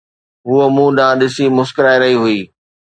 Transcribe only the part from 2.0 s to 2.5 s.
رهي هئي